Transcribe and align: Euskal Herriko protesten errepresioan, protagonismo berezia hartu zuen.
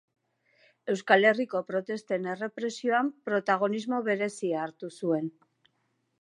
Euskal 0.93 1.27
Herriko 1.31 1.61
protesten 1.67 2.25
errepresioan, 2.31 3.11
protagonismo 3.29 4.01
berezia 4.09 4.65
hartu 4.65 4.91
zuen. 5.03 5.31